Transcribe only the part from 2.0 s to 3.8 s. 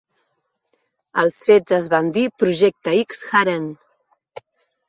dir Projecte X Haren.